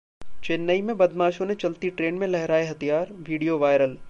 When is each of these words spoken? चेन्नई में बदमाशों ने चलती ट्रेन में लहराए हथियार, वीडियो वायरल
चेन्नई 0.43 0.81
में 0.81 0.95
बदमाशों 0.97 1.45
ने 1.45 1.55
चलती 1.55 1.89
ट्रेन 1.89 2.15
में 2.15 2.27
लहराए 2.27 2.65
हथियार, 2.67 3.13
वीडियो 3.13 3.57
वायरल 3.57 3.97